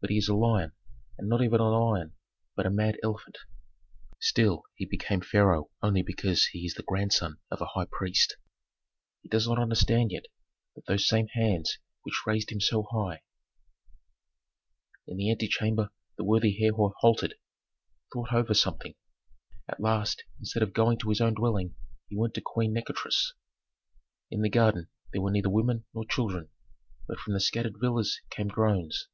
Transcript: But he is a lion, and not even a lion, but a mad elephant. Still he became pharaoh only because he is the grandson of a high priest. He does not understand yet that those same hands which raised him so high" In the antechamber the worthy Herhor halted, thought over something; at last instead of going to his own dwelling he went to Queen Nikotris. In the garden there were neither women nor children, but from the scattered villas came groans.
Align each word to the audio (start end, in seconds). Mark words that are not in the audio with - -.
But 0.00 0.08
he 0.10 0.16
is 0.16 0.28
a 0.28 0.34
lion, 0.34 0.72
and 1.18 1.28
not 1.28 1.42
even 1.42 1.60
a 1.60 1.68
lion, 1.68 2.14
but 2.54 2.64
a 2.64 2.70
mad 2.70 2.98
elephant. 3.02 3.36
Still 4.18 4.62
he 4.76 4.86
became 4.86 5.20
pharaoh 5.20 5.70
only 5.82 6.02
because 6.02 6.46
he 6.46 6.64
is 6.64 6.72
the 6.74 6.84
grandson 6.84 7.38
of 7.50 7.60
a 7.60 7.66
high 7.66 7.84
priest. 7.90 8.38
He 9.20 9.28
does 9.28 9.46
not 9.46 9.58
understand 9.60 10.10
yet 10.12 10.24
that 10.74 10.86
those 10.86 11.06
same 11.06 11.26
hands 11.34 11.78
which 12.02 12.22
raised 12.26 12.50
him 12.50 12.60
so 12.60 12.84
high" 12.90 13.22
In 15.08 15.16
the 15.18 15.30
antechamber 15.30 15.90
the 16.16 16.24
worthy 16.24 16.56
Herhor 16.58 16.94
halted, 17.00 17.34
thought 18.14 18.32
over 18.32 18.54
something; 18.54 18.94
at 19.68 19.80
last 19.80 20.22
instead 20.38 20.62
of 20.62 20.72
going 20.72 20.96
to 21.00 21.08
his 21.10 21.20
own 21.20 21.34
dwelling 21.34 21.74
he 22.08 22.16
went 22.16 22.34
to 22.34 22.40
Queen 22.40 22.72
Nikotris. 22.72 23.34
In 24.30 24.40
the 24.42 24.48
garden 24.48 24.88
there 25.12 25.20
were 25.20 25.32
neither 25.32 25.50
women 25.50 25.84
nor 25.92 26.06
children, 26.06 26.48
but 27.08 27.18
from 27.18 27.34
the 27.34 27.40
scattered 27.40 27.78
villas 27.80 28.20
came 28.30 28.48
groans. 28.48 29.08